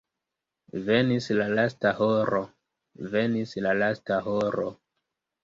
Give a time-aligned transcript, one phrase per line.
[0.85, 2.41] Venis la lasta horo,
[3.17, 4.69] venis la lasta horo!